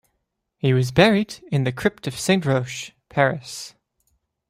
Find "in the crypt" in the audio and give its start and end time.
1.51-2.07